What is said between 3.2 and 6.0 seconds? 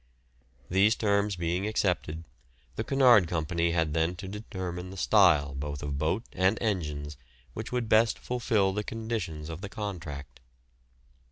Company had then to determine the style both of